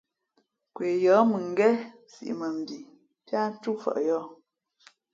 Nkwe 0.69 0.87
yᾱᾱ 1.03 1.17
mʉ̄ngén 1.29 1.75
siʼ 2.11 2.31
mά 2.39 2.47
mbhi 2.57 2.77
pí 3.25 3.31
ǎ 3.41 3.43
túmfαʼ 3.61 3.97
yōh. 4.07 4.25